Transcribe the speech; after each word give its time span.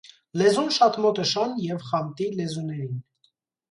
Լեզուն 0.41 0.71
շատ 0.77 0.97
մոտ 1.05 1.23
է 1.25 1.27
շան 1.33 1.55
և 1.69 1.87
խամտի 1.93 2.35
լեզուներին։ 2.43 3.03